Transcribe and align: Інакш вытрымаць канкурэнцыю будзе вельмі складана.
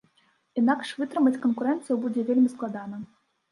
Інакш 0.61 0.93
вытрымаць 1.01 1.41
канкурэнцыю 1.45 2.01
будзе 2.07 2.27
вельмі 2.33 2.53
складана. 2.57 3.05